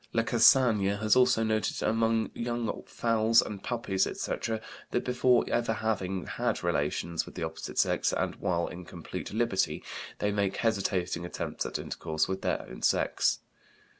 Lacassagne 0.13 0.97
has 0.97 1.15
also 1.15 1.43
noted 1.43 1.83
among 1.83 2.31
young 2.33 2.81
fowls 2.87 3.39
and 3.39 3.61
puppies, 3.63 4.07
etc., 4.07 4.59
that, 4.89 5.05
before 5.05 5.45
ever 5.47 5.73
having 5.73 6.25
had 6.25 6.63
relations 6.63 7.27
with 7.27 7.35
the 7.35 7.43
opposite 7.43 7.77
sex, 7.77 8.11
and 8.11 8.37
while 8.37 8.65
in 8.65 8.83
complete 8.83 9.31
liberty, 9.31 9.83
they 10.17 10.31
make 10.31 10.57
hesitating 10.57 11.23
attempts 11.23 11.67
at 11.67 11.77
intercourse 11.77 12.27
with 12.27 12.41
their 12.41 12.63
own 12.67 12.81
sex. 12.81 13.41